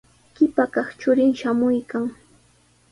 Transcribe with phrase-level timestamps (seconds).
[0.35, 2.05] Qipa kaq churin shamuykan.